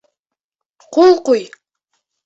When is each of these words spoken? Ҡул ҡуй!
Ҡул 0.97 1.15
ҡуй! 1.31 1.47